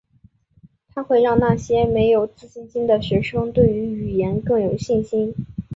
[0.95, 5.35] 它会让那些没有自信心的学生对于语言更有信心。